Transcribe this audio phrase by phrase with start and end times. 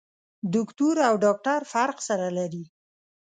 [0.53, 2.63] دوکتور او ډاکټر فرق سره لري.